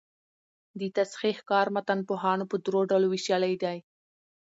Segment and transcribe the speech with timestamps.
[0.79, 3.79] د تصحیح کار متنپوهانو په درو ډلو ویشلی دﺉ.